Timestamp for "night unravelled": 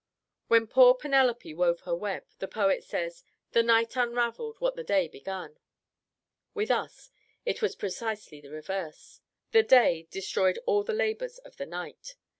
3.61-4.59